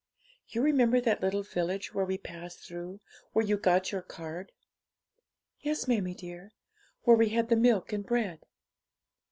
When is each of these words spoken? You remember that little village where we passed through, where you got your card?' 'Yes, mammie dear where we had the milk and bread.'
You 0.47 0.63
remember 0.63 0.99
that 0.99 1.21
little 1.21 1.43
village 1.43 1.93
where 1.93 2.05
we 2.05 2.17
passed 2.17 2.61
through, 2.61 3.01
where 3.33 3.45
you 3.45 3.55
got 3.55 3.91
your 3.91 4.01
card?' 4.01 4.51
'Yes, 5.59 5.87
mammie 5.87 6.15
dear 6.15 6.53
where 7.03 7.15
we 7.15 7.29
had 7.29 7.49
the 7.49 7.55
milk 7.55 7.93
and 7.93 8.03
bread.' 8.03 8.41